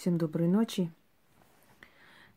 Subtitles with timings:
[0.00, 0.90] Всем доброй ночи.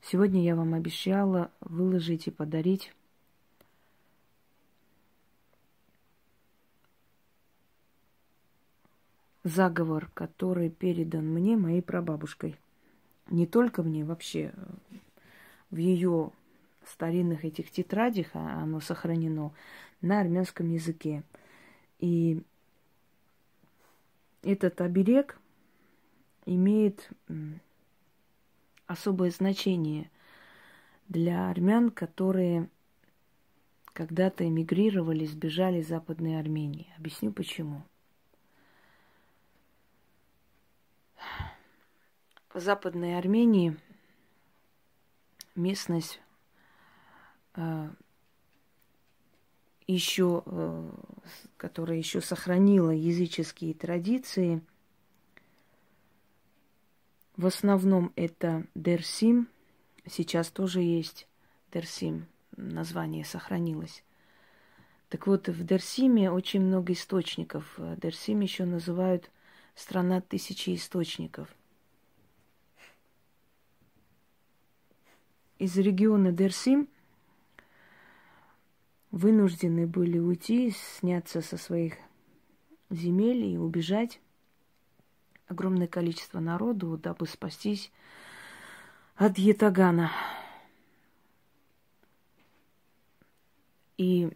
[0.02, 2.94] Сегодня я вам обещала выложить и подарить
[9.46, 12.60] заговор, который передан мне моей прабабушкой.
[13.30, 14.54] Не только мне, вообще
[15.72, 16.32] в ее
[16.86, 19.54] старинных этих тетрадях а оно сохранено
[20.02, 21.24] на армянском языке.
[22.00, 22.44] И
[24.42, 25.40] этот оберег
[26.46, 27.10] имеет
[28.88, 30.10] особое значение
[31.08, 32.70] для армян, которые
[33.94, 36.92] когда-то эмигрировали, сбежали из Западной Армении.
[36.98, 37.84] Объясню почему.
[42.50, 43.78] В Западной Армении
[45.56, 46.22] местность
[47.56, 47.90] э,
[49.88, 50.92] еще, э,
[51.58, 54.62] которая еще сохранила языческие традиции–
[57.36, 59.48] в основном это Дерсим.
[60.06, 61.28] Сейчас тоже есть
[61.72, 62.28] Дерсим.
[62.56, 64.04] Название сохранилось.
[65.10, 67.80] Так вот, в Дерсиме очень много источников.
[67.98, 69.32] Дерсим еще называют
[69.76, 71.48] страна тысячи источников.
[75.58, 76.88] Из региона Дерсим
[79.12, 81.94] вынуждены были уйти, сняться со своих
[82.90, 84.20] земель и убежать
[85.54, 87.92] огромное количество народу, дабы спастись
[89.16, 90.12] от Етагана.
[93.98, 94.36] И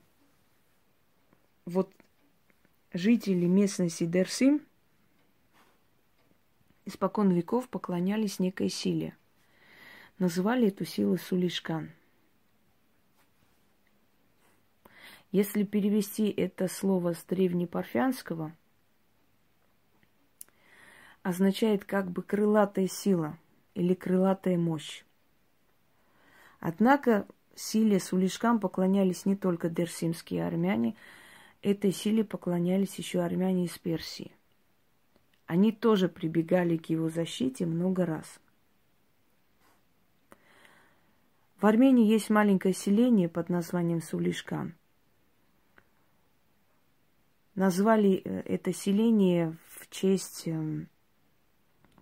[1.66, 1.92] вот
[2.94, 4.62] жители местности Дерсим
[6.86, 9.18] испокон веков поклонялись некой силе.
[10.20, 11.92] Называли эту силу Сулишкан.
[15.32, 18.56] Если перевести это слово с древнепарфянского–
[21.28, 23.38] означает как бы крылатая сила
[23.74, 25.04] или крылатая мощь.
[26.62, 30.96] Однако силе Сулишкам поклонялись не только дерсимские армяне,
[31.62, 34.32] этой силе поклонялись еще армяне из Персии.
[35.48, 38.40] Они тоже прибегали к его защите много раз.
[41.60, 44.76] В Армении есть маленькое селение под названием Сулишкан.
[47.56, 50.88] Назвали э, это селение в честь эм,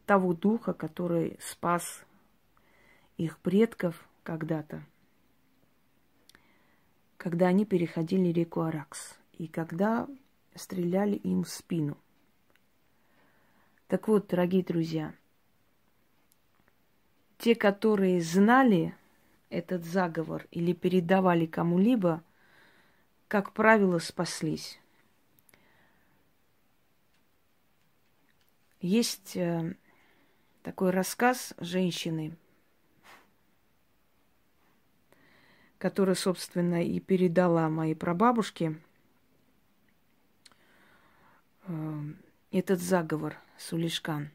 [0.06, 2.06] того духа, который спас
[3.18, 4.84] их предков когда-то,
[7.18, 10.08] когда они переходили реку Аракс и когда
[10.56, 11.98] стреляли им в спину.
[13.88, 15.14] Так вот, дорогие друзья,
[17.38, 18.96] те, которые знали
[19.50, 22.24] этот заговор или передавали кому-либо,
[23.28, 24.80] как правило, спаслись.
[28.82, 29.76] Есть э,
[30.66, 32.36] такой рассказ женщины,
[35.78, 38.82] которая, собственно, и передала моей прабабушке
[41.68, 42.00] э,
[42.50, 44.32] этот заговор Сулишкан.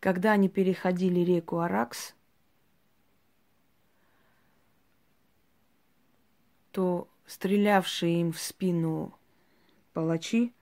[0.00, 2.16] Когда они переходили реку Аракс,
[6.72, 9.16] то стрелявшие им в спину
[9.92, 10.52] палачи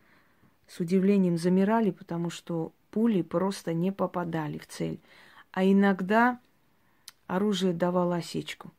[0.67, 5.01] с удивлением замирали, потому что пули просто не попадали в цель.
[5.51, 6.39] А иногда
[7.27, 8.71] оружие давало осечку.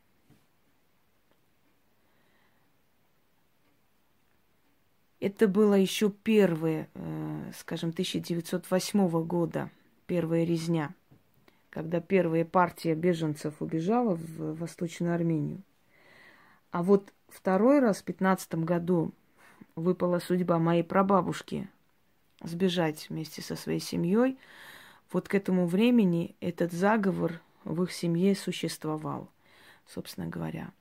[5.19, 9.69] Это было еще первое, э, скажем, 1908 года,
[10.05, 10.93] первая резня,
[11.69, 15.61] когда первая партия беженцев убежала в Восточную Армению.
[16.71, 19.11] А вот второй раз в 15 году
[19.75, 21.69] выпала судьба моей прабабушки
[22.43, 24.37] сбежать вместе со своей семьей.
[25.11, 29.29] Вот к этому времени этот заговор в их семье существовал,
[29.87, 30.71] собственно говоря.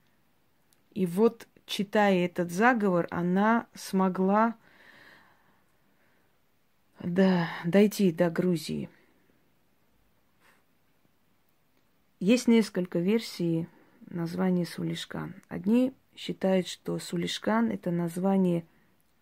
[0.93, 4.57] И вот, читая этот заговор, она смогла
[6.99, 8.89] да, дойти до Грузии.
[12.21, 13.67] Есть несколько версий
[14.09, 15.35] названия Сулишкан.
[15.49, 18.65] Одни считают, что Сулишкан– это название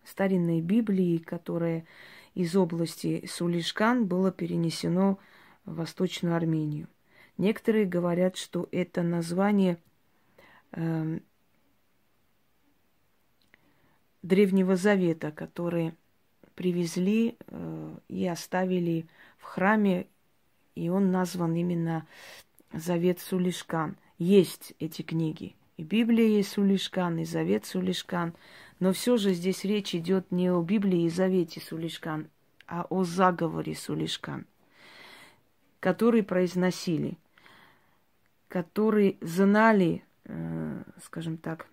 [0.03, 1.85] старинной Библии, которая
[2.33, 5.19] из области Сулишкан было перенесено
[5.65, 6.87] в Восточную Армению.
[7.37, 9.77] Некоторые говорят, что это название
[10.71, 11.19] э,
[14.21, 15.93] Древнего Завета, который
[16.55, 19.07] привезли э, и оставили
[19.37, 20.07] в храме,
[20.75, 22.05] и он назван именно
[22.73, 23.97] Завет Сулишкан.
[24.17, 25.55] Есть эти книги.
[25.77, 28.33] И Библия есть Сулишкан, и Завет Сулишкан.
[28.81, 32.27] Но все же здесь речь идет не о Библии и Завете Сулишкан,
[32.65, 34.45] а о заговоре Сулишкан.
[35.79, 37.17] которые произносили,
[38.47, 41.67] которые знали, э, скажем так,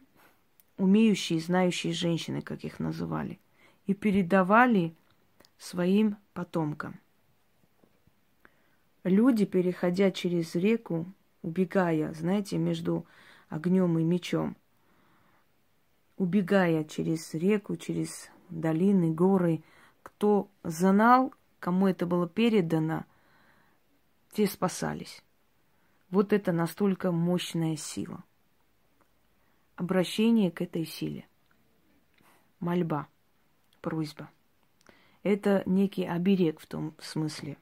[0.79, 3.39] умеющие, знающие женщины, как их называли,
[3.87, 4.95] и передавали
[5.59, 6.99] своим потомкам.
[9.05, 11.13] Люди, переходя через реку,
[11.43, 13.05] убегая, знаете, между
[13.51, 14.57] огнем и мечом,
[16.19, 19.63] убегая через реку, через долины, горы,
[20.03, 23.05] кто знал, кому это было передано,
[24.33, 25.23] те спасались.
[26.11, 28.25] Вот это настолько мощная сила.
[29.77, 31.27] Обращение к этой силе.
[32.59, 33.07] Мольба,
[33.81, 34.31] просьба.
[35.23, 37.57] Это некий оберег в том смысле,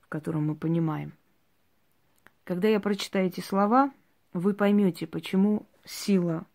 [0.00, 1.12] в котором мы понимаем.
[2.44, 3.92] Когда я прочитаю эти слова,
[4.32, 6.46] вы поймете, почему сила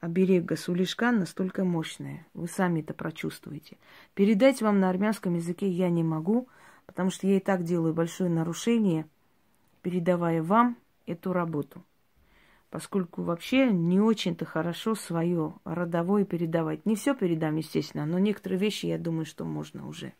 [0.00, 2.26] оберега Сулишкан настолько мощная.
[2.34, 3.76] Вы сами это прочувствуете.
[4.14, 6.48] Передать вам на армянском языке я не могу,
[6.86, 9.06] потому что я и так делаю большое нарушение,
[9.82, 10.76] передавая вам
[11.06, 11.84] эту работу.
[12.70, 16.86] Поскольку вообще не очень-то хорошо свое родовое передавать.
[16.86, 20.12] Не все передам, естественно, но некоторые вещи, я думаю, что можно уже.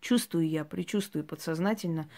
[0.00, 2.08] Чувствую я, предчувствую подсознательно,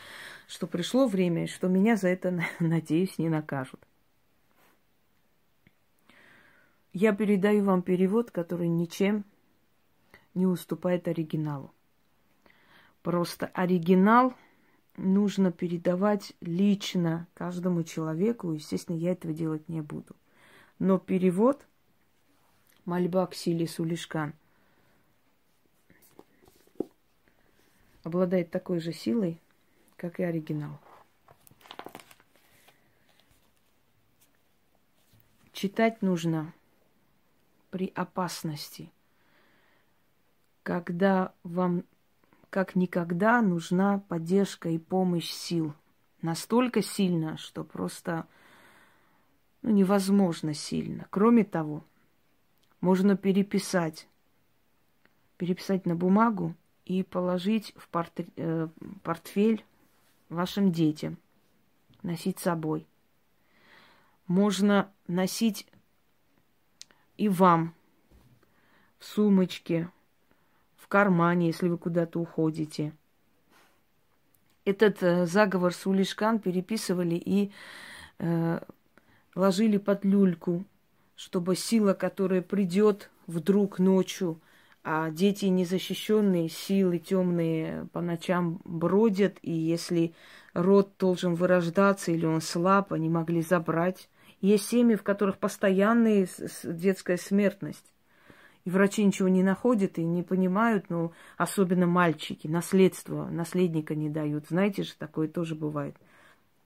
[0.46, 3.80] что пришло время, что меня за это, надеюсь, не накажут.
[6.96, 9.24] Я передаю вам перевод, который ничем
[10.32, 11.74] не уступает оригиналу.
[13.02, 14.32] Просто оригинал
[14.96, 18.52] нужно передавать лично каждому человеку.
[18.52, 20.14] Естественно, я этого делать не буду.
[20.78, 21.66] Но перевод
[22.84, 24.32] мольба к силе Сулишкан
[28.04, 29.40] обладает такой же силой,
[29.96, 30.78] как и оригинал.
[35.52, 36.54] Читать нужно
[37.74, 38.92] при опасности,
[40.62, 41.82] когда вам
[42.48, 45.74] как никогда нужна поддержка и помощь сил.
[46.22, 48.28] Настолько сильно, что просто
[49.62, 51.08] ну, невозможно сильно.
[51.10, 51.82] Кроме того,
[52.80, 54.06] можно переписать,
[55.36, 56.54] переписать на бумагу
[56.84, 57.88] и положить в
[58.36, 58.68] э,
[59.02, 59.64] портфель
[60.28, 61.18] вашим детям,
[62.04, 62.86] носить с собой.
[64.28, 65.66] Можно носить
[67.16, 67.74] и вам
[68.98, 69.90] в сумочке,
[70.76, 72.92] в кармане, если вы куда-то уходите.
[74.64, 77.52] Этот э, заговор с Улишкан переписывали и
[78.18, 78.60] э,
[79.34, 80.64] ложили под люльку,
[81.16, 84.40] чтобы сила, которая придет вдруг ночью,
[84.82, 90.14] а дети незащищенные, силы темные по ночам бродят, и если
[90.52, 94.08] род должен вырождаться или он слаб, они могли забрать
[94.44, 96.28] есть семьи, в которых постоянная
[96.64, 97.94] детская смертность.
[98.64, 104.48] И врачи ничего не находят и не понимают, ну, особенно мальчики, наследство, наследника не дают.
[104.48, 105.96] Знаете же, такое тоже бывает.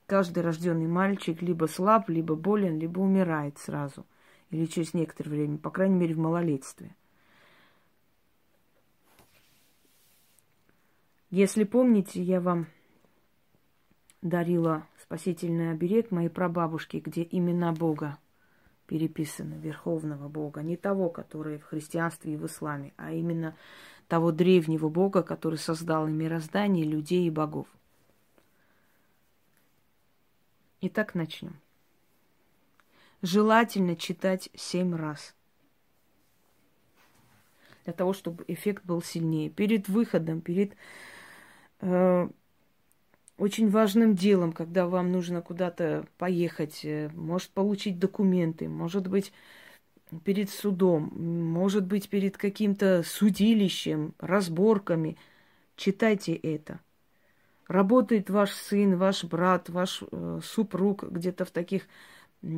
[0.07, 4.07] Каждый рожденный мальчик либо слаб, либо болен, либо умирает сразу.
[4.51, 6.95] Или через некоторое время, по крайней мере, в малолетстве.
[11.31, 12.67] Если помните, я вам
[14.23, 18.19] дарила спасительный оберег моей прабабушки, где имена Бога
[18.87, 23.55] переписаны, Верховного Бога, не того, который в христианстве и в исламе, а именно
[24.09, 27.67] того древнего Бога, который создал и мироздание, людей и богов.
[30.81, 31.57] Итак, начнем.
[33.21, 35.35] Желательно читать семь раз.
[37.85, 39.51] Для того, чтобы эффект был сильнее.
[39.51, 40.77] Перед выходом, перед
[41.81, 42.29] э,
[43.39, 49.33] очень важным делом, когда вам нужно куда-то поехать, э, может получить документы, может быть
[50.25, 55.17] перед судом, может быть перед каким-то судилищем, разборками.
[55.77, 56.81] Читайте это.
[57.69, 61.87] Работает ваш сын, ваш брат, ваш э, супруг где-то в таких,
[62.43, 62.49] э,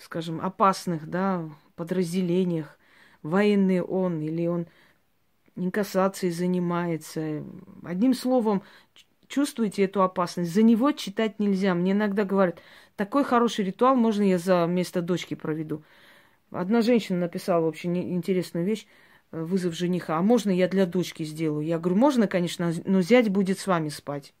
[0.00, 2.78] скажем, опасных да, подразделениях,
[3.22, 4.66] военный он или он
[5.56, 7.42] инкассацией занимается.
[7.82, 8.62] Одним словом,
[9.28, 11.74] чувствуете эту опасность, за него читать нельзя.
[11.74, 12.60] Мне иногда говорят,
[12.96, 15.82] такой хороший ритуал, можно я за место дочки проведу.
[16.50, 18.86] Одна женщина написала очень интересную вещь,
[19.32, 20.18] э, вызов жениха.
[20.18, 21.66] А можно я для дочки сделаю?
[21.66, 24.32] Я говорю, можно, конечно, но зять будет с вами спать.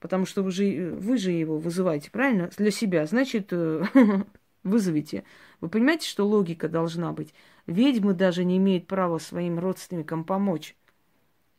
[0.00, 2.50] Потому что вы же, вы же его вызываете, правильно?
[2.56, 3.06] Для себя.
[3.06, 3.84] Значит, э,
[4.64, 5.24] вызовите.
[5.60, 7.32] Вы понимаете, что логика должна быть?
[7.66, 10.74] Ведьмы даже не имеют права своим родственникам помочь.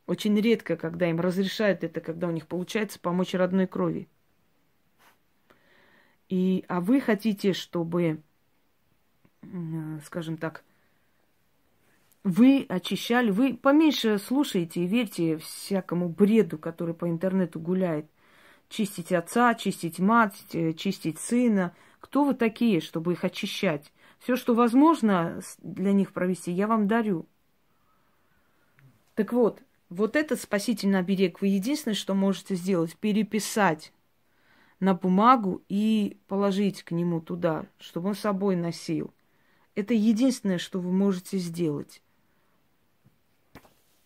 [0.06, 4.10] Очень редко, когда им разрешают это, когда у них получается помочь родной крови.
[6.30, 8.22] И, а вы хотите, чтобы,
[10.04, 10.64] скажем так,
[12.24, 18.10] вы очищали, вы поменьше слушайте и верьте всякому бреду, который по интернету гуляет.
[18.70, 21.76] Чистить отца, чистить мать, э, чистить сына.
[22.00, 23.92] Кто вы такие, чтобы их очищать?
[24.20, 27.28] Все, что возможно для них провести, я вам дарю.
[29.16, 29.62] Так вот,
[29.94, 33.94] вот этот спасительный оберег вы единственное, что можете сделать, переписать
[34.80, 39.14] на бумагу и положить к нему туда, чтобы он с собой носил.
[39.76, 42.02] Это единственное, что вы можете сделать.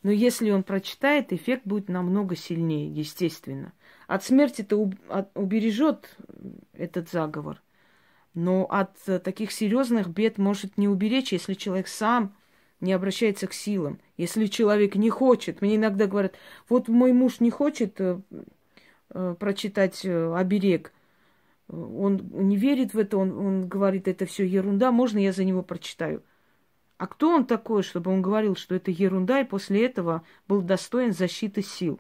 [0.04, 3.74] Но если он прочитает, эффект будет намного сильнее, естественно.
[4.08, 4.78] От смерти-то
[5.34, 6.16] убережет
[6.74, 7.62] этот заговор.
[8.34, 12.37] Но от таких серьезных бед может не уберечь, если человек сам
[12.80, 14.00] не обращается к силам.
[14.18, 16.36] Если человек не хочет, мне иногда говорят,
[16.70, 18.20] вот мой муж не хочет э,
[19.10, 20.94] э, прочитать э, оберег,
[21.70, 25.64] он не верит в это, он, он говорит, это все ерунда, можно я за него
[25.64, 26.24] прочитаю?
[26.98, 31.14] А кто он такой, чтобы он говорил, что это ерунда, и после этого был достоин
[31.14, 32.00] защиты сил?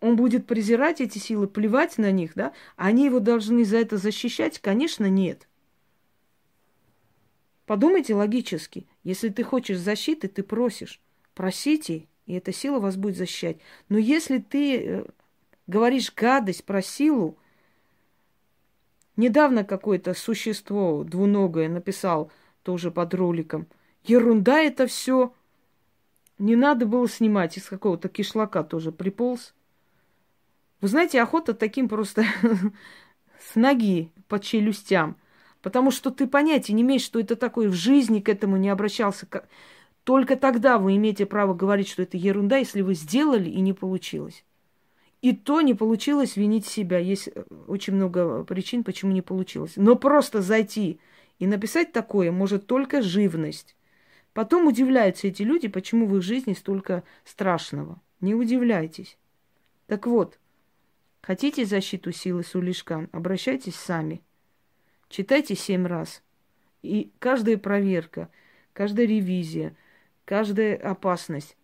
[0.00, 2.52] Он будет презирать эти силы, плевать на них, да?
[2.76, 4.58] Они его должны за это защищать?
[4.58, 5.46] Конечно, нет.
[7.66, 8.88] Подумайте логически.
[9.04, 11.00] Если ты хочешь защиты, ты просишь.
[11.34, 13.58] Просите, и эта сила вас будет защищать.
[13.88, 15.04] Но если ты э,
[15.66, 17.36] говоришь гадость про силу,
[19.16, 22.30] недавно какое-то существо двуногое написал
[22.62, 23.66] тоже под роликом–
[24.04, 25.32] Ерунда это все.
[26.38, 29.54] Не надо было снимать из какого-то кишлака тоже приполз.
[30.80, 32.24] Вы знаете, охота таким просто
[33.38, 35.16] с ноги по челюстям.
[35.62, 37.68] Потому что ты понятия не имеешь, что это такое.
[37.68, 39.26] В жизни к этому не обращался.
[40.04, 44.44] Только тогда вы имеете право говорить, что это ерунда, если вы сделали и не получилось.
[45.20, 46.98] И то не получилось винить себя.
[46.98, 49.74] Есть э, очень много причин, почему не получилось.
[49.76, 50.98] Но просто зайти
[51.38, 53.76] и написать такое может только живность.
[54.32, 58.00] Потом удивляются эти люди, почему в их жизни столько страшного.
[58.20, 59.16] Не удивляйтесь.
[59.86, 60.40] Так вот,
[61.20, 64.22] хотите защиту силы Сулишкан, обращайтесь сами.
[65.12, 66.22] Читайте семь раз.
[66.80, 68.30] И каждая проверка,
[68.72, 69.76] каждая ревизия,
[70.24, 71.54] каждая опасность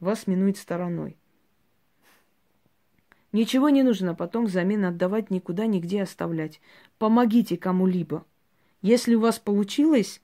[0.00, 1.18] вас минует стороной.
[3.30, 6.62] Ничего не нужно потом взамен отдавать никуда, нигде оставлять.
[6.96, 8.24] Помогите кому-либо.
[8.80, 10.22] Если у вас получилось,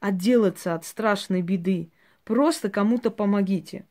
[0.00, 1.90] отделаться от страшной беды.
[2.24, 3.84] Просто кому-то помогите.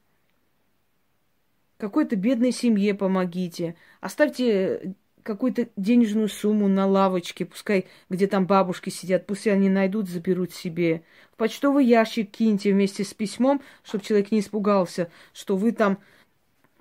[1.78, 3.76] Какой-то бедной семье помогите.
[4.02, 4.96] Оставьте
[5.28, 11.04] какую-то денежную сумму на лавочке, пускай где там бабушки сидят, пусть они найдут, заберут себе.
[11.34, 16.00] В почтовый ящик киньте вместе с письмом, чтобы человек не испугался, что вы там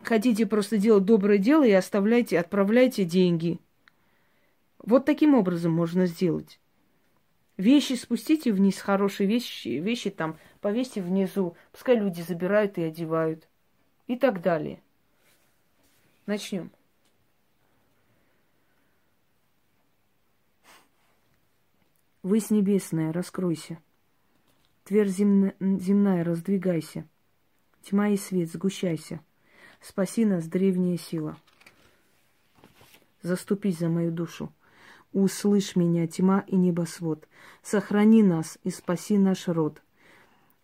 [0.05, 3.59] хотите просто делать доброе дело и оставляйте, отправляйте деньги.
[4.79, 6.61] Вот таким образом можно сделать.
[7.57, 11.57] Вещи спустите вниз, хорошие вещи, вещи там повесьте внизу.
[11.73, 13.49] Пускай люди забирают и одевают.
[14.07, 14.81] И так далее.
[16.27, 16.71] Начнем.
[22.27, 23.79] Высь небесная, раскройся.
[24.83, 27.07] Тверь земна, земная, раздвигайся.
[27.83, 29.21] Тьма и свет, сгущайся.
[29.81, 31.37] Спаси нас, древняя сила.
[33.23, 34.53] Заступись за мою душу.
[35.13, 37.29] Услышь меня, тьма и небосвод.
[37.63, 39.81] Сохрани нас и спаси наш род.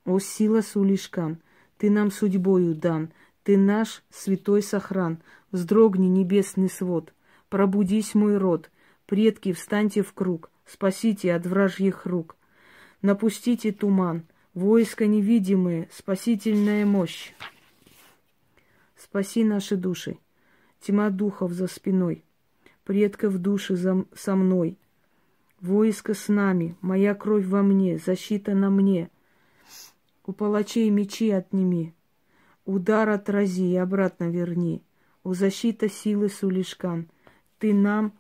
[0.05, 1.41] О, сила Сулишкан,
[1.79, 3.13] ты нам судьбою дан,
[3.45, 5.23] ты наш святой сохран.
[5.53, 7.15] Вздрогни небесный свод,
[7.49, 8.69] пробудись мой род.
[9.07, 12.37] Предки, встаньте в круг, спасите от вражьих рук.
[13.03, 14.25] Напустите туман,
[14.55, 17.33] войско невидимые, спасительная мощь.
[18.97, 20.19] Спаси наши души,
[20.81, 22.25] тьма духов за спиной
[22.85, 24.79] предков души за, со мной.
[25.61, 29.11] Войско с нами, моя кровь во мне, защита на мне.
[30.27, 31.95] У палачей мечи отними,
[32.65, 34.83] удар отрази и обратно верни.
[35.25, 37.09] У защита силы Сулишкан,
[37.59, 38.13] ты нам,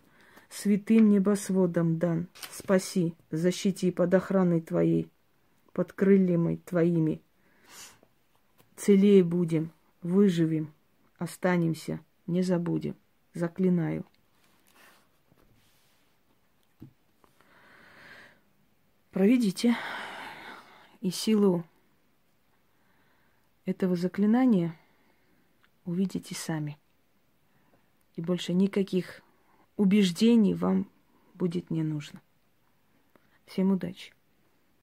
[0.52, 2.28] святым небосводом дан.
[2.50, 5.10] Спаси, защити под охраной твоей,
[5.72, 7.22] под крыльями твоими.
[8.76, 9.70] Целее будем,
[10.02, 10.72] выживем,
[11.18, 12.96] останемся, не забудем.
[13.34, 14.04] Заклинаю.
[19.10, 19.76] Проведите
[21.00, 21.64] и силу
[23.64, 24.78] этого заклинания
[25.84, 26.78] увидите сами.
[28.16, 29.22] И больше никаких
[29.76, 30.88] убеждений вам
[31.34, 32.20] будет не нужно.
[33.46, 34.12] Всем удачи!